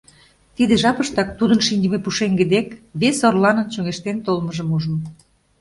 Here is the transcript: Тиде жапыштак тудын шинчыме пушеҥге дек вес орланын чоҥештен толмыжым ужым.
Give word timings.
Тиде 0.55 0.73
жапыштак 0.83 1.29
тудын 1.39 1.59
шинчыме 1.67 1.99
пушеҥге 2.05 2.45
дек 2.53 2.67
вес 3.01 3.17
орланын 3.27 3.67
чоҥештен 3.73 4.17
толмыжым 4.25 4.69
ужым. 4.75 4.97